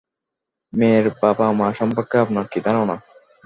[0.73, 2.95] মেয়ের বাবা-মা সম্পর্কে আপনার কী ধারণা?